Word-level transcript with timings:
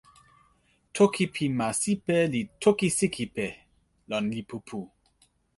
toki 0.95 1.23
pi 1.33 1.45
ma 1.57 1.67
Sipe 1.79 2.17
li 2.33 2.41
"toki 2.63 2.87
Sikipe" 2.97 3.47
lon 4.09 4.25
lipu 4.33 4.57
pu. 4.67 4.79